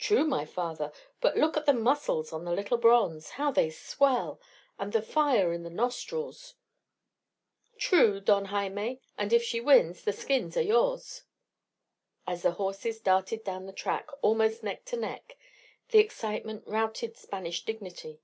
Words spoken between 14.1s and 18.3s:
almost neck to neck, the excitement routed Spanish dignity.